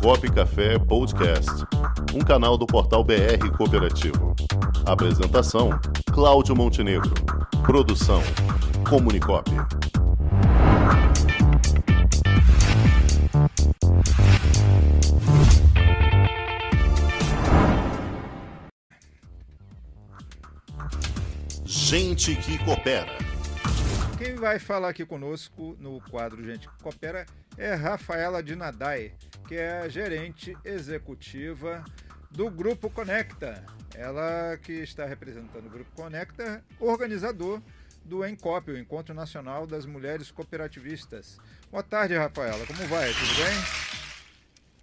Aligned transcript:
Comunicop 0.00 0.32
Café 0.32 0.78
Podcast, 0.78 1.50
um 2.14 2.20
canal 2.20 2.56
do 2.56 2.66
portal 2.66 3.04
BR 3.04 3.50
Cooperativo. 3.56 4.34
Apresentação: 4.86 5.70
Cláudio 6.12 6.56
Montenegro. 6.56 7.12
Produção: 7.64 8.22
Comunicop. 8.88 9.50
Gente 21.64 22.34
que 22.36 22.58
coopera. 22.64 23.32
Quem 24.16 24.36
vai 24.36 24.58
falar 24.58 24.90
aqui 24.90 25.04
conosco 25.04 25.76
no 25.80 26.00
quadro 26.00 26.44
Gente 26.44 26.68
que 26.68 26.82
Coopera 26.82 27.26
é 27.58 27.74
Rafaela 27.74 28.40
Dinadai, 28.40 29.12
que 29.42 29.56
é 29.56 29.88
gerente 29.88 30.56
executiva 30.64 31.84
do 32.30 32.50
Grupo 32.50 32.88
Conecta. 32.88 33.64
Ela 33.94 34.56
que 34.56 34.72
está 34.72 35.04
representando 35.04 35.66
o 35.66 35.70
Grupo 35.70 35.90
Conecta, 35.94 36.64
organizador 36.80 37.60
do 38.04 38.24
ENCOP, 38.24 38.70
o 38.70 38.78
Encontro 38.78 39.14
Nacional 39.14 39.66
das 39.66 39.86
Mulheres 39.86 40.30
Cooperativistas. 40.30 41.38
Boa 41.70 41.82
tarde, 41.82 42.14
Rafaela. 42.14 42.66
Como 42.66 42.86
vai? 42.88 43.12
Tudo 43.12 43.34
bem? 43.36 43.92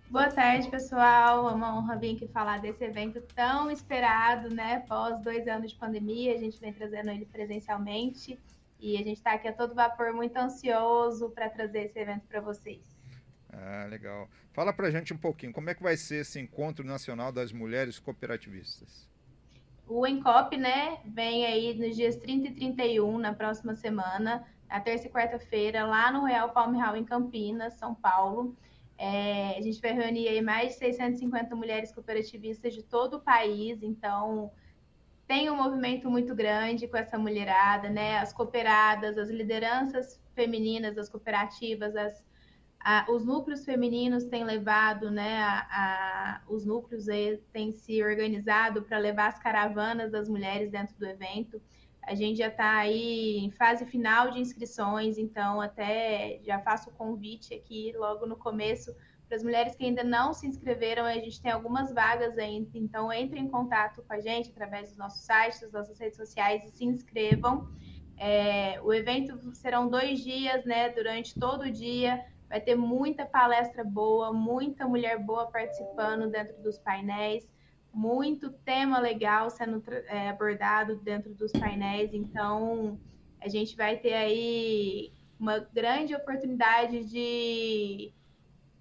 Boa 0.09 0.27
tarde, 0.31 0.69
pessoal. 0.69 1.49
É 1.49 1.53
uma 1.53 1.77
honra 1.77 1.97
vir 1.97 2.15
aqui 2.15 2.27
falar 2.27 2.59
desse 2.59 2.83
evento 2.83 3.21
tão 3.35 3.69
esperado, 3.69 4.49
né? 4.49 4.75
Após 4.75 5.21
dois 5.21 5.47
anos 5.47 5.71
de 5.71 5.77
pandemia, 5.77 6.33
a 6.33 6.37
gente 6.37 6.59
vem 6.59 6.73
trazendo 6.73 7.11
ele 7.11 7.25
presencialmente 7.25 8.39
e 8.79 8.95
a 8.95 8.99
gente 8.99 9.17
está 9.17 9.33
aqui 9.33 9.47
a 9.47 9.53
todo 9.53 9.75
vapor, 9.75 10.13
muito 10.13 10.37
ansioso 10.37 11.29
para 11.29 11.49
trazer 11.49 11.85
esse 11.85 11.99
evento 11.99 12.25
para 12.27 12.41
vocês. 12.41 12.98
Ah, 13.51 13.87
legal. 13.89 14.29
Fala 14.53 14.71
para 14.71 14.87
a 14.87 14.91
gente 14.91 15.13
um 15.13 15.17
pouquinho, 15.17 15.51
como 15.51 15.69
é 15.69 15.75
que 15.75 15.81
vai 15.81 15.97
ser 15.97 16.21
esse 16.21 16.39
Encontro 16.39 16.85
Nacional 16.85 17.31
das 17.31 17.51
Mulheres 17.51 17.99
Cooperativistas? 17.99 19.09
O 19.87 20.05
ENCOP, 20.05 20.55
né, 20.55 20.99
vem 21.03 21.45
aí 21.45 21.73
nos 21.73 21.95
dias 21.95 22.15
30 22.15 22.49
e 22.49 22.53
31, 22.53 23.17
na 23.17 23.33
próxima 23.33 23.73
semana, 23.75 24.45
na 24.69 24.79
terça 24.79 25.07
e 25.07 25.09
quarta-feira, 25.09 25.83
lá 25.83 26.11
no 26.11 26.21
Royal 26.21 26.51
Palm 26.51 26.75
Hall, 26.75 26.95
em 26.95 27.03
Campinas, 27.03 27.73
São 27.73 27.95
Paulo. 27.95 28.55
É, 28.99 29.57
a 29.57 29.61
gente 29.61 29.81
vai 29.81 29.93
reunir 29.93 30.27
aí 30.27 30.41
mais 30.41 30.73
de 30.73 30.79
650 30.79 31.55
mulheres 31.55 31.91
cooperativistas 31.91 32.75
de 32.75 32.83
todo 32.83 33.15
o 33.15 33.19
país, 33.19 33.81
então 33.81 34.51
tem 35.25 35.49
um 35.49 35.55
movimento 35.55 36.09
muito 36.09 36.35
grande 36.35 36.87
com 36.87 36.97
essa 36.97 37.17
mulherada, 37.17 37.89
né? 37.89 38.19
As 38.19 38.31
cooperadas, 38.31 39.17
as 39.17 39.29
lideranças 39.29 40.21
femininas 40.35 40.95
das 40.95 41.09
cooperativas, 41.09 41.95
as, 41.95 42.23
a, 42.79 43.05
os 43.11 43.25
núcleos 43.25 43.65
femininos 43.65 44.23
têm 44.25 44.43
levado, 44.43 45.11
né? 45.11 45.41
A, 45.41 45.67
a, 45.69 46.41
os 46.47 46.65
núcleos 46.65 47.05
têm 47.51 47.71
se 47.71 48.03
organizado 48.03 48.83
para 48.83 48.97
levar 48.97 49.27
as 49.27 49.39
caravanas 49.39 50.11
das 50.11 50.29
mulheres 50.29 50.71
dentro 50.71 50.95
do 50.97 51.05
evento. 51.05 51.61
A 52.03 52.15
gente 52.15 52.37
já 52.37 52.47
está 52.47 52.77
aí 52.77 53.37
em 53.37 53.51
fase 53.51 53.85
final 53.85 54.31
de 54.31 54.39
inscrições, 54.39 55.17
então 55.17 55.59
até 55.59 56.39
já 56.43 56.59
faço 56.59 56.89
o 56.89 56.93
convite 56.93 57.53
aqui 57.53 57.93
logo 57.97 58.25
no 58.25 58.37
começo 58.37 58.95
para 59.29 59.37
as 59.37 59.43
mulheres 59.43 59.75
que 59.75 59.85
ainda 59.85 60.03
não 60.03 60.33
se 60.33 60.47
inscreveram, 60.47 61.05
a 61.05 61.13
gente 61.13 61.39
tem 61.39 61.51
algumas 61.51 61.93
vagas 61.93 62.35
ainda, 62.39 62.67
então 62.73 63.13
entre 63.13 63.39
em 63.39 63.47
contato 63.47 64.01
com 64.01 64.11
a 64.11 64.19
gente 64.19 64.49
através 64.49 64.89
dos 64.89 64.97
nossos 64.97 65.21
sites, 65.21 65.61
das 65.61 65.71
nossas 65.71 65.99
redes 65.99 66.17
sociais 66.17 66.63
e 66.63 66.71
se 66.71 66.83
inscrevam. 66.83 67.69
É, 68.17 68.81
o 68.81 68.91
evento 68.91 69.39
serão 69.53 69.87
dois 69.87 70.19
dias, 70.21 70.65
né? 70.65 70.89
Durante 70.89 71.39
todo 71.39 71.61
o 71.61 71.71
dia 71.71 72.25
vai 72.49 72.59
ter 72.59 72.75
muita 72.75 73.25
palestra 73.25 73.83
boa, 73.83 74.33
muita 74.33 74.87
mulher 74.87 75.19
boa 75.19 75.47
participando 75.51 76.29
dentro 76.29 76.61
dos 76.61 76.77
painéis 76.79 77.47
muito 77.93 78.51
tema 78.51 78.99
legal 78.99 79.49
sendo 79.49 79.83
é, 80.07 80.29
abordado 80.29 80.95
dentro 80.97 81.33
dos 81.33 81.51
painéis, 81.51 82.13
então 82.13 82.99
a 83.41 83.47
gente 83.47 83.75
vai 83.75 83.97
ter 83.97 84.13
aí 84.13 85.11
uma 85.39 85.59
grande 85.59 86.13
oportunidade 86.13 87.05
de 87.05 88.13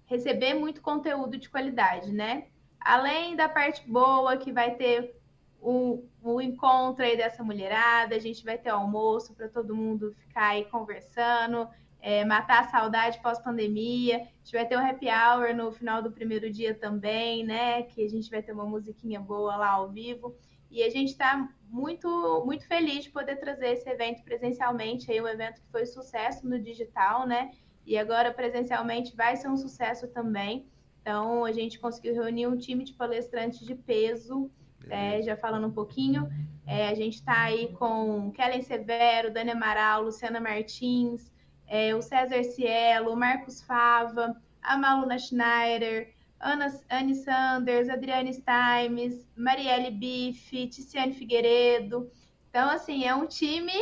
receber 0.05 0.53
muito 0.53 0.81
conteúdo 0.81 1.37
de 1.37 1.49
qualidade, 1.49 2.11
né? 2.11 2.47
Além 2.79 3.35
da 3.35 3.47
parte 3.47 3.87
boa, 3.89 4.37
que 4.37 4.51
vai 4.51 4.75
ter 4.75 5.15
o, 5.61 6.03
o 6.21 6.41
encontro 6.41 7.03
aí 7.03 7.15
dessa 7.15 7.43
mulherada, 7.43 8.15
a 8.15 8.19
gente 8.19 8.43
vai 8.43 8.57
ter 8.57 8.69
almoço 8.69 9.33
para 9.33 9.47
todo 9.47 9.75
mundo 9.75 10.15
ficar 10.19 10.49
aí 10.49 10.65
conversando, 10.65 11.67
é, 12.01 12.23
matar 12.23 12.61
a 12.61 12.67
saudade 12.69 13.21
pós-pandemia. 13.21 14.17
A 14.17 14.19
gente 14.19 14.53
vai 14.53 14.65
ter 14.65 14.77
um 14.77 14.85
happy 14.85 15.07
hour 15.07 15.55
no 15.55 15.71
final 15.71 16.01
do 16.01 16.11
primeiro 16.11 16.49
dia 16.51 16.73
também, 16.73 17.43
né? 17.43 17.83
Que 17.83 18.05
a 18.05 18.09
gente 18.09 18.29
vai 18.29 18.41
ter 18.41 18.51
uma 18.51 18.65
musiquinha 18.65 19.19
boa 19.19 19.55
lá 19.55 19.69
ao 19.71 19.89
vivo. 19.89 20.35
E 20.71 20.83
a 20.83 20.89
gente 20.89 21.09
está 21.09 21.49
muito, 21.69 22.43
muito 22.45 22.67
feliz 22.67 23.03
de 23.03 23.09
poder 23.09 23.37
trazer 23.37 23.69
esse 23.69 23.89
evento 23.89 24.23
presencialmente, 24.23 25.11
aí 25.11 25.19
um 25.19 25.27
evento 25.27 25.61
que 25.61 25.71
foi 25.71 25.85
sucesso 25.85 26.47
no 26.47 26.59
digital, 26.59 27.27
né? 27.27 27.51
E 27.85 27.97
agora 27.97 28.31
presencialmente 28.31 29.15
vai 29.15 29.35
ser 29.35 29.47
um 29.49 29.57
sucesso 29.57 30.07
também. 30.07 30.67
Então 31.01 31.43
a 31.43 31.51
gente 31.51 31.79
conseguiu 31.79 32.13
reunir 32.13 32.47
um 32.47 32.57
time 32.57 32.83
de 32.83 32.93
palestrantes 32.93 33.65
de 33.65 33.73
peso, 33.73 34.49
é, 34.89 35.21
já 35.21 35.35
falando 35.35 35.67
um 35.67 35.71
pouquinho. 35.71 36.29
É, 36.67 36.87
a 36.89 36.93
gente 36.93 37.15
está 37.15 37.43
aí 37.43 37.69
com 37.73 38.31
Kellen 38.31 38.61
Severo, 38.61 39.33
Dani 39.33 39.51
Amaral, 39.51 40.03
Luciana 40.03 40.39
Martins, 40.39 41.31
é, 41.69 41.95
o 41.95 42.01
César 42.01 42.43
Cielo, 42.43 43.13
o 43.13 43.15
Marcos 43.15 43.61
Fava, 43.61 44.35
a 44.61 44.75
Maluna 44.75 45.17
Schneider, 45.17 46.11
Ana, 46.39 46.73
Anne 46.89 47.15
Sanders, 47.15 47.89
Adriane 47.89 48.33
Stimes, 48.33 49.27
Marielle 49.35 49.91
Bife, 49.91 50.67
Ticiane 50.67 51.13
Figueiredo. 51.13 52.09
Então, 52.49 52.69
assim, 52.69 53.05
é 53.05 53.13
um 53.13 53.27
time 53.27 53.73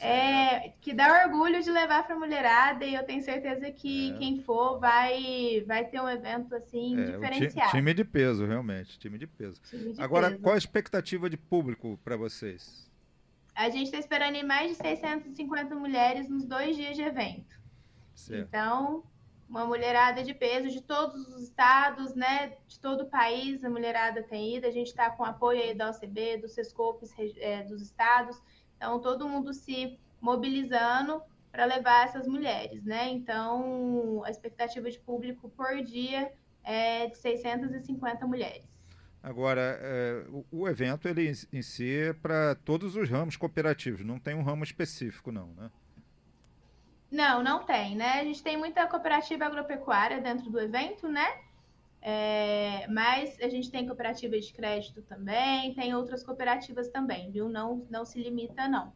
é, 0.00 0.72
que 0.80 0.92
dá 0.92 1.24
orgulho 1.24 1.62
de 1.62 1.70
levar 1.70 2.06
para 2.06 2.14
a 2.14 2.18
mulherada 2.18 2.84
e 2.84 2.94
eu 2.94 3.04
tenho 3.04 3.22
certeza 3.22 3.70
que 3.70 4.12
é. 4.12 4.18
quem 4.18 4.40
for 4.40 4.78
vai, 4.78 5.64
vai 5.66 5.84
ter 5.84 6.00
um 6.00 6.08
evento 6.08 6.54
assim 6.54 6.98
é, 6.98 7.04
diferenciado. 7.12 7.70
Time 7.70 7.94
de 7.94 8.04
peso, 8.04 8.46
realmente, 8.46 8.98
time 8.98 9.18
de 9.18 9.26
peso. 9.26 9.60
Time 9.68 9.92
de 9.92 10.00
Agora, 10.00 10.30
peso. 10.30 10.42
qual 10.42 10.54
a 10.54 10.58
expectativa 10.58 11.28
de 11.28 11.36
público 11.36 11.98
para 12.04 12.16
vocês? 12.16 12.90
A 13.56 13.70
gente 13.70 13.86
está 13.86 13.98
esperando 13.98 14.34
em 14.34 14.44
mais 14.44 14.72
de 14.72 14.76
650 14.76 15.74
mulheres 15.74 16.28
nos 16.28 16.44
dois 16.44 16.76
dias 16.76 16.94
de 16.94 17.02
evento. 17.02 17.58
Certo. 18.14 18.46
Então, 18.46 19.02
uma 19.48 19.64
mulherada 19.64 20.22
de 20.22 20.34
peso 20.34 20.68
de 20.68 20.82
todos 20.82 21.26
os 21.28 21.42
estados, 21.42 22.14
né? 22.14 22.52
De 22.68 22.78
todo 22.78 23.04
o 23.04 23.08
país, 23.08 23.64
a 23.64 23.70
mulherada 23.70 24.22
tem 24.22 24.56
ido. 24.56 24.66
A 24.66 24.70
gente 24.70 24.88
está 24.88 25.08
com 25.08 25.24
apoio 25.24 25.62
aí 25.62 25.74
da 25.74 25.90
OCB, 25.90 26.36
dos 26.36 26.52
SESCOPs 26.52 27.14
é, 27.38 27.62
dos 27.62 27.80
estados. 27.80 28.38
Então, 28.76 29.00
todo 29.00 29.26
mundo 29.26 29.54
se 29.54 29.98
mobilizando 30.20 31.22
para 31.50 31.64
levar 31.64 32.04
essas 32.04 32.28
mulheres, 32.28 32.84
né? 32.84 33.08
Então, 33.08 34.22
a 34.26 34.30
expectativa 34.30 34.90
de 34.90 34.98
público 34.98 35.48
por 35.48 35.82
dia 35.82 36.30
é 36.62 37.06
de 37.06 37.16
650 37.16 38.26
mulheres. 38.26 38.75
Agora, 39.26 39.76
é, 39.82 40.24
o, 40.28 40.46
o, 40.52 40.68
evento 40.68 41.08
ele 41.08 41.32
em 41.52 41.60
si 41.60 41.96
é 41.96 42.12
para 42.12 42.54
todos 42.54 42.94
os 42.94 43.10
ramos 43.10 43.36
cooperativos, 43.36 44.04
não 44.04 44.20
tem 44.20 44.36
um 44.36 44.42
ramo 44.44 44.62
específico, 44.62 45.32
não, 45.32 45.48
né? 45.48 45.68
Não, 47.10 47.42
não 47.42 47.64
tem, 47.64 47.96
né? 47.96 48.20
A 48.20 48.22
gente 48.24 48.40
tem 48.40 48.56
muita 48.56 48.86
cooperativa 48.86 49.44
agropecuária 49.44 50.20
dentro 50.20 50.48
do 50.48 50.60
evento, 50.60 51.08
né? 51.08 51.26
É, 52.00 52.86
mas 52.86 53.36
a 53.40 53.48
gente 53.48 53.68
tem 53.68 53.84
cooperativa 53.84 54.38
de 54.38 54.52
crédito 54.52 55.02
também, 55.02 55.74
tem 55.74 55.92
outras 55.92 56.22
cooperativas 56.22 56.86
também, 56.86 57.28
viu? 57.32 57.48
Não, 57.48 57.84
não 57.90 58.04
se 58.04 58.22
limita, 58.22 58.68
não. 58.68 58.92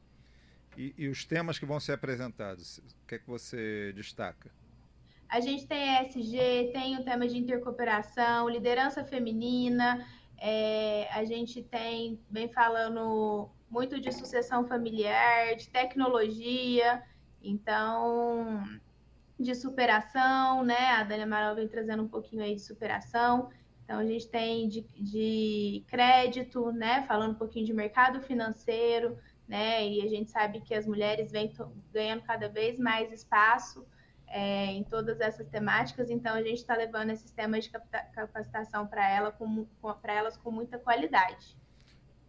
E, 0.77 0.95
e 0.97 1.09
os 1.09 1.25
temas 1.25 1.59
que 1.59 1.67
vão 1.67 1.81
ser 1.81 1.95
apresentados, 1.95 2.79
o 2.79 3.07
que 3.09 3.17
é 3.17 3.19
que 3.19 3.27
você 3.27 3.93
destaca? 3.97 4.49
A 5.29 5.41
gente 5.41 5.67
tem 5.67 6.07
ESG, 6.07 6.71
tem 6.73 6.99
o 6.99 7.05
tema 7.05 7.27
de 7.27 7.39
intercooperação, 7.39 8.49
liderança 8.49 9.05
feminina, 9.05 10.05
é, 10.41 11.07
a 11.13 11.23
gente 11.25 11.63
tem, 11.63 12.19
vem 12.31 12.49
falando 12.49 13.51
muito 13.71 14.01
de 14.01 14.11
sucessão 14.11 14.67
familiar, 14.67 15.55
de 15.55 15.69
tecnologia, 15.69 17.03
então, 17.43 18.65
de 19.39 19.55
superação, 19.55 20.65
né? 20.65 20.93
A 20.93 21.05
Dani 21.05 21.23
Amaral 21.25 21.55
vem 21.55 21.69
trazendo 21.69 22.03
um 22.03 22.09
pouquinho 22.09 22.43
aí 22.43 22.55
de 22.55 22.63
superação. 22.63 23.51
Então, 23.85 23.99
a 23.99 24.05
gente 24.05 24.29
tem 24.29 24.67
de, 24.67 24.81
de 24.99 25.85
crédito, 25.87 26.73
né? 26.73 27.03
Falando 27.03 27.33
um 27.33 27.39
pouquinho 27.39 27.67
de 27.67 27.75
mercado 27.75 28.21
financeiro, 28.23 29.19
né? 29.47 29.87
E 29.87 30.01
a 30.03 30.09
gente 30.09 30.31
sabe 30.31 30.61
que 30.63 30.75
as 30.75 30.87
mulheres 30.87 31.31
vêm 31.31 31.53
ganhando 31.93 32.23
cada 32.23 32.49
vez 32.49 32.79
mais 32.79 33.13
espaço 33.13 33.87
é, 34.31 34.67
em 34.67 34.85
todas 34.85 35.21
essas 35.21 35.49
temáticas, 35.49 36.09
então 36.09 36.35
a 36.35 36.43
gente 36.43 36.59
está 36.59 36.75
levando 36.77 37.11
esses 37.11 37.31
temas 37.33 37.65
de 37.65 37.71
capacitação 38.15 38.87
para 38.87 39.07
ela 39.09 39.33
com, 39.33 39.67
elas 40.05 40.37
com 40.37 40.51
muita 40.51 40.79
qualidade. 40.79 41.59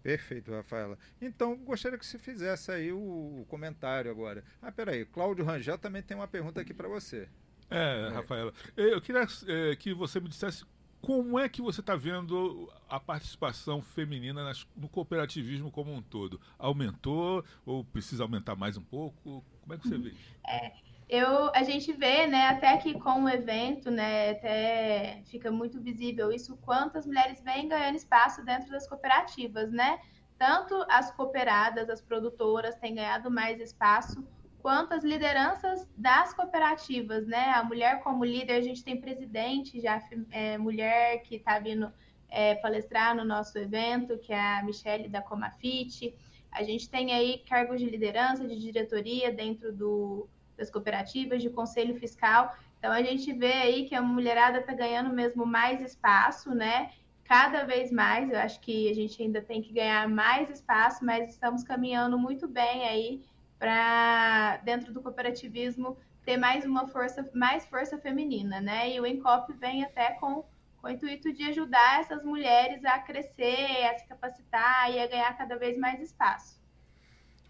Perfeito, 0.01 0.51
Rafaela. 0.51 0.97
Então, 1.21 1.55
gostaria 1.57 1.97
que 1.97 2.05
você 2.05 2.17
fizesse 2.17 2.71
aí 2.71 2.91
o 2.91 3.45
comentário 3.47 4.09
agora. 4.09 4.43
Ah, 4.59 4.71
peraí, 4.71 5.05
Cláudio 5.05 5.45
Rangel 5.45 5.77
também 5.77 6.01
tem 6.01 6.17
uma 6.17 6.27
pergunta 6.27 6.59
aqui 6.59 6.73
para 6.73 6.87
você. 6.87 7.29
É, 7.69 8.09
Rafaela, 8.09 8.51
eu 8.75 8.99
queria 8.99 9.25
é, 9.47 9.75
que 9.75 9.93
você 9.93 10.19
me 10.19 10.27
dissesse 10.27 10.65
como 11.01 11.39
é 11.39 11.47
que 11.47 11.61
você 11.61 11.81
está 11.81 11.95
vendo 11.95 12.71
a 12.87 12.99
participação 12.99 13.81
feminina 13.81 14.43
nas, 14.43 14.67
no 14.75 14.89
cooperativismo 14.89 15.71
como 15.71 15.93
um 15.93 16.01
todo? 16.01 16.39
Aumentou 16.59 17.43
ou 17.65 17.83
precisa 17.83 18.23
aumentar 18.23 18.55
mais 18.55 18.77
um 18.77 18.83
pouco? 18.83 19.43
Como 19.61 19.73
é 19.73 19.77
que 19.77 19.87
você 19.87 19.97
vê? 19.97 20.13
É, 20.47 20.73
eu, 21.11 21.51
a 21.53 21.61
gente 21.63 21.91
vê, 21.91 22.25
né, 22.25 22.47
até 22.47 22.77
que 22.77 22.97
com 22.97 23.25
o 23.25 23.29
evento, 23.29 23.91
né, 23.91 24.29
até 24.29 25.21
fica 25.25 25.51
muito 25.51 25.81
visível 25.81 26.31
isso, 26.31 26.55
quantas 26.61 27.05
mulheres 27.05 27.41
vêm 27.41 27.67
ganhando 27.67 27.97
espaço 27.97 28.41
dentro 28.45 28.71
das 28.71 28.87
cooperativas, 28.87 29.69
né? 29.73 29.99
Tanto 30.37 30.73
as 30.89 31.11
cooperadas, 31.11 31.89
as 31.89 32.01
produtoras 32.01 32.75
têm 32.77 32.95
ganhado 32.95 33.29
mais 33.29 33.59
espaço, 33.59 34.25
quanto 34.59 34.93
as 34.93 35.03
lideranças 35.03 35.85
das 35.97 36.33
cooperativas, 36.33 37.27
né? 37.27 37.51
A 37.55 37.63
mulher 37.65 38.01
como 38.01 38.23
líder, 38.23 38.53
a 38.53 38.61
gente 38.61 38.81
tem 38.81 39.01
presidente 39.01 39.81
já 39.81 40.01
é, 40.31 40.57
mulher 40.57 41.23
que 41.23 41.35
está 41.35 41.59
vindo 41.59 41.91
é, 42.29 42.55
palestrar 42.55 43.13
no 43.13 43.25
nosso 43.25 43.57
evento, 43.57 44.17
que 44.17 44.31
é 44.31 44.39
a 44.39 44.63
Michelle 44.63 45.09
da 45.09 45.21
Comafit. 45.21 46.15
A 46.49 46.63
gente 46.63 46.89
tem 46.89 47.11
aí 47.11 47.43
cargos 47.49 47.81
de 47.81 47.89
liderança, 47.89 48.47
de 48.47 48.57
diretoria 48.57 49.29
dentro 49.29 49.73
do, 49.73 50.29
das 50.61 50.69
cooperativas, 50.69 51.41
de 51.41 51.49
conselho 51.49 51.95
fiscal. 51.99 52.55
Então 52.77 52.91
a 52.91 53.01
gente 53.01 53.33
vê 53.33 53.53
aí 53.53 53.85
que 53.87 53.95
a 53.95 54.01
mulherada 54.01 54.59
está 54.59 54.73
ganhando 54.73 55.13
mesmo 55.13 55.45
mais 55.45 55.81
espaço, 55.81 56.53
né? 56.53 56.91
Cada 57.25 57.63
vez 57.63 57.91
mais, 57.91 58.29
eu 58.29 58.37
acho 58.37 58.59
que 58.59 58.89
a 58.89 58.93
gente 58.93 59.21
ainda 59.21 59.41
tem 59.41 59.61
que 59.61 59.73
ganhar 59.73 60.07
mais 60.07 60.49
espaço, 60.49 61.03
mas 61.03 61.29
estamos 61.29 61.63
caminhando 61.63 62.17
muito 62.17 62.47
bem 62.47 62.87
aí 62.87 63.23
para 63.57 64.57
dentro 64.63 64.93
do 64.93 65.01
cooperativismo 65.01 65.97
ter 66.25 66.37
mais 66.37 66.65
uma 66.65 66.87
força, 66.87 67.27
mais 67.33 67.65
força 67.65 67.97
feminina, 67.97 68.61
né? 68.61 68.93
E 68.93 68.99
o 68.99 69.05
Encop 69.05 69.51
vem 69.53 69.83
até 69.83 70.11
com, 70.19 70.43
com 70.79 70.87
o 70.87 70.89
intuito 70.89 71.33
de 71.33 71.43
ajudar 71.45 72.01
essas 72.01 72.23
mulheres 72.23 72.83
a 72.85 72.99
crescer, 72.99 73.85
a 73.89 73.97
se 73.97 74.05
capacitar 74.07 74.91
e 74.91 74.99
a 74.99 75.07
ganhar 75.07 75.35
cada 75.37 75.57
vez 75.57 75.77
mais 75.77 75.99
espaço. 76.01 76.61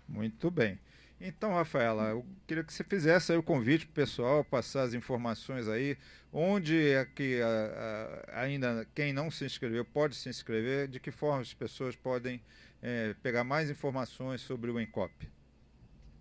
Muito 0.07 0.49
bem. 0.49 0.79
Então, 1.23 1.53
Rafaela, 1.53 2.09
eu 2.09 2.25
queria 2.47 2.63
que 2.63 2.73
você 2.73 2.83
fizesse 2.83 3.31
o 3.33 3.43
convite 3.43 3.85
para 3.85 3.91
o 3.91 3.95
pessoal, 3.95 4.43
passar 4.43 4.81
as 4.81 4.95
informações 4.95 5.67
aí, 5.67 5.95
onde 6.33 6.93
é 6.93 7.05
que 7.05 7.39
a, 7.39 8.25
a, 8.33 8.41
ainda 8.41 8.87
quem 8.95 9.13
não 9.13 9.29
se 9.29 9.45
inscreveu 9.45 9.85
pode 9.85 10.15
se 10.15 10.29
inscrever, 10.29 10.87
de 10.87 10.99
que 10.99 11.11
forma 11.11 11.41
as 11.41 11.53
pessoas 11.53 11.95
podem 11.95 12.41
é, 12.81 13.13
pegar 13.21 13.43
mais 13.43 13.69
informações 13.69 14.41
sobre 14.41 14.71
o 14.71 14.79
Encop. 14.79 15.13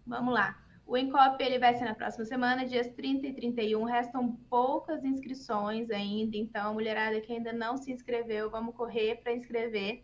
Vamos 0.07 0.35
lá. 0.35 0.59
O 0.87 0.99
Encop 0.99 1.43
ele 1.43 1.59
vai 1.59 1.75
ser 1.77 1.85
na 1.85 1.95
próxima 1.95 2.27
semana, 2.27 2.67
dias 2.67 2.89
30 2.89 3.27
e 3.29 3.33
31. 3.33 3.85
Restam 3.85 4.37
poucas 4.51 5.03
inscrições 5.03 5.91
ainda, 5.91 6.37
então, 6.37 6.75
mulherada 6.75 7.21
que 7.23 7.33
ainda 7.33 7.55
não 7.55 7.79
se 7.79 7.91
inscreveu, 7.91 8.51
vamos 8.51 8.75
correr 8.75 9.17
para 9.23 9.33
inscrever. 9.33 10.03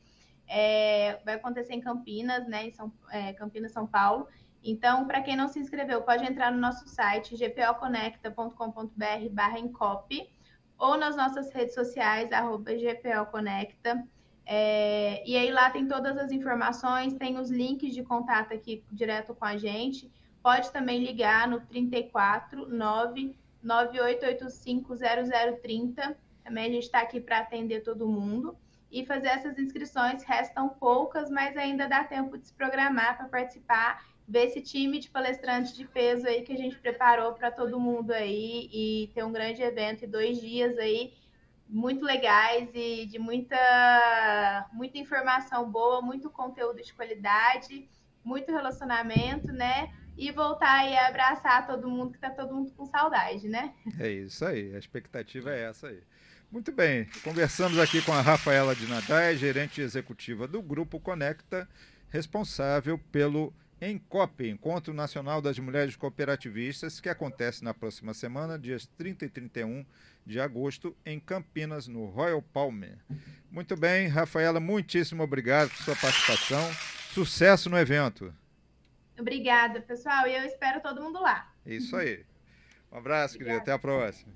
É, 0.49 1.21
vai 1.25 1.35
acontecer 1.35 1.75
em 1.75 1.81
Campinas, 1.81 2.47
né? 2.47 2.67
Em 2.67 2.71
São, 2.71 2.93
é, 3.11 3.33
Campinas, 3.33 3.73
São 3.73 3.87
Paulo. 3.87 4.29
Então, 4.67 5.07
para 5.07 5.23
quem 5.23 5.37
não 5.37 5.47
se 5.47 5.61
inscreveu, 5.61 6.03
pode 6.03 6.25
entrar 6.25 6.51
no 6.51 6.59
nosso 6.59 6.89
site 6.89 7.37
gpoconecta.com.br 7.37 9.29
barra 9.31 9.61
Encop 9.61 10.29
ou 10.77 10.97
nas 10.97 11.17
nossas 11.17 11.53
redes 11.53 11.73
sociais, 11.73 12.29
gpoconecta. 12.31 14.05
É, 14.45 15.23
e 15.25 15.37
aí 15.37 15.53
lá 15.53 15.71
tem 15.71 15.87
todas 15.87 16.19
as 16.19 16.33
informações, 16.33 17.15
tem 17.15 17.39
os 17.39 17.49
links 17.49 17.95
de 17.95 18.03
contato 18.03 18.53
aqui 18.53 18.85
direto 18.91 19.37
com 19.37 19.45
a 19.45 19.57
gente. 19.57 20.11
Pode 20.43 20.73
também 20.73 21.05
ligar 21.05 21.47
no 21.47 21.61
34 21.61 22.69
9 22.69 23.39
0030. 23.63 26.17
Também 26.43 26.65
a 26.65 26.71
gente 26.71 26.83
está 26.83 26.99
aqui 27.01 27.21
para 27.21 27.39
atender 27.39 27.83
todo 27.83 28.09
mundo. 28.09 28.59
E 28.91 29.07
fazer 29.07 29.29
essas 29.29 29.57
inscrições 29.59 30.25
restam 30.25 30.69
poucas, 30.69 31.31
mas 31.31 31.57
ainda 31.57 31.89
dá 31.89 32.03
tempo 32.03 32.37
de 32.37 32.47
se 32.47 32.55
programar 32.55 33.17
para 33.17 33.29
participar, 33.29 34.05
ver 34.29 34.47
esse 34.47 34.61
time 34.61 34.99
de 34.99 35.09
palestrantes 35.09 35.75
de 35.75 35.85
peso 35.87 36.27
aí 36.27 36.43
que 36.43 36.53
a 36.53 36.57
gente 36.57 36.77
preparou 36.79 37.33
para 37.33 37.51
todo 37.51 37.79
mundo 37.79 38.11
aí 38.11 38.69
e 38.73 39.11
ter 39.15 39.25
um 39.25 39.33
grande 39.33 39.63
evento 39.63 40.05
em 40.05 40.09
dois 40.09 40.41
dias 40.41 40.77
aí 40.79 41.13
muito 41.69 42.05
legais 42.05 42.69
e 42.75 43.07
de 43.07 43.19
muita, 43.19 44.69
muita 44.73 44.99
informação 44.99 45.71
boa, 45.71 46.01
muito 46.01 46.31
conteúdo 46.31 46.83
de 46.83 46.93
qualidade, 46.95 47.89
muito 48.25 48.53
relacionamento, 48.53 49.49
né? 49.49 49.93
E 50.17 50.31
voltar 50.31 50.89
e 50.89 50.97
abraçar 50.97 51.67
todo 51.67 51.91
mundo 51.91 52.13
que 52.13 52.19
tá 52.19 52.31
todo 52.31 52.55
mundo 52.55 52.73
com 52.73 52.87
saudade, 52.87 53.49
né? 53.49 53.75
É 53.99 54.09
isso 54.09 54.45
aí, 54.45 54.75
a 54.75 54.79
expectativa 54.79 55.51
é 55.51 55.65
essa 55.65 55.89
aí. 55.89 56.01
Muito 56.51 56.73
bem, 56.73 57.07
conversamos 57.25 57.79
aqui 57.79 58.01
com 58.01 58.13
a 58.13 58.21
Rafaela 58.21 58.75
de 58.75 58.87
Nadai, 58.87 59.37
gerente 59.37 59.81
executiva 59.81 60.47
do 60.47 60.63
Grupo 60.63 61.01
Conecta, 61.01 61.69
responsável 62.09 62.99
pelo 63.11 63.53
ENCOP, 63.81 64.49
Encontro 64.49 64.95
Nacional 64.95 65.43
das 65.43 65.59
Mulheres 65.59 65.97
Cooperativistas, 65.97 66.99
que 66.99 67.09
acontece 67.09 67.63
na 67.63 67.75
próxima 67.75 68.15
semana, 68.15 68.59
dias 68.59 68.89
30 68.97 69.27
e 69.27 69.29
31 69.29 69.85
de 70.25 70.41
agosto, 70.41 70.97
em 71.05 71.21
Campinas, 71.21 71.87
no 71.87 72.07
Royal 72.07 72.43
Palmer. 72.43 72.97
Muito 73.51 73.77
bem, 73.77 74.09
Rafaela, 74.09 74.59
muitíssimo 74.59 75.23
obrigado 75.23 75.69
por 75.69 75.79
sua 75.79 75.97
participação. 75.97 76.63
Sucesso 77.13 77.71
no 77.71 77.79
evento. 77.79 78.33
Obrigada, 79.19 79.81
pessoal, 79.81 80.27
e 80.27 80.35
eu 80.35 80.45
espero 80.45 80.81
todo 80.81 81.03
mundo 81.03 81.21
lá. 81.21 81.51
Isso 81.65 81.97
aí. 81.97 82.25
Um 82.91 82.99
abraço, 82.99 83.39
querido. 83.39 83.57
Até 83.57 83.73
a 83.73 83.79
próxima. 83.79 84.33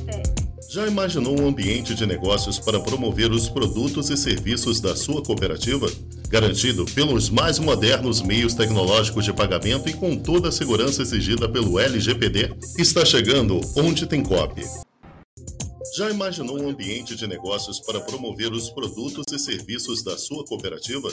Até. 0.00 0.22
Já 0.68 0.86
imaginou 0.86 1.40
um 1.40 1.48
ambiente 1.48 1.94
de 1.94 2.06
negócios 2.06 2.58
para 2.58 2.78
promover 2.78 3.30
os 3.32 3.48
produtos 3.48 4.10
e 4.10 4.16
serviços 4.16 4.80
da 4.80 4.94
sua 4.94 5.22
cooperativa? 5.22 5.86
Garantido 6.30 6.84
pelos 6.84 7.28
mais 7.28 7.58
modernos 7.58 8.22
meios 8.22 8.54
tecnológicos 8.54 9.24
de 9.24 9.32
pagamento 9.32 9.88
e 9.88 9.92
com 9.92 10.16
toda 10.16 10.50
a 10.50 10.52
segurança 10.52 11.02
exigida 11.02 11.48
pelo 11.48 11.76
LGPD? 11.76 12.54
Está 12.78 13.04
chegando 13.04 13.60
onde 13.76 14.06
tem 14.06 14.22
copy. 14.22 14.62
Já 15.96 16.08
imaginou 16.08 16.62
um 16.62 16.68
ambiente 16.68 17.16
de 17.16 17.26
negócios 17.26 17.80
para 17.80 18.00
promover 18.00 18.52
os 18.52 18.70
produtos 18.70 19.24
e 19.32 19.40
serviços 19.40 20.04
da 20.04 20.16
sua 20.16 20.44
cooperativa? 20.44 21.12